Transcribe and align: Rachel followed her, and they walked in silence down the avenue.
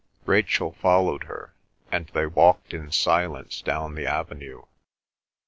Rachel 0.25 0.71
followed 0.71 1.25
her, 1.25 1.53
and 1.91 2.07
they 2.07 2.25
walked 2.25 2.73
in 2.73 2.91
silence 2.91 3.61
down 3.61 3.93
the 3.93 4.07
avenue. 4.07 4.63